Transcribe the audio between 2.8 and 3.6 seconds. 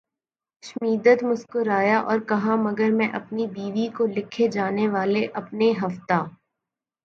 میں اپنی